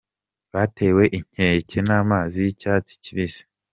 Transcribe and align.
Batewe 0.53 1.03
inkeke 1.17 1.79
n’amazi 1.87 2.37
y’icyatsi 2.45 2.93
kibisi 3.03 3.43